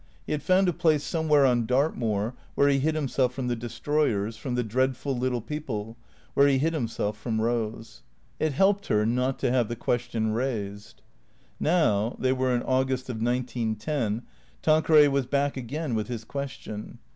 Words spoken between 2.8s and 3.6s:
himself from the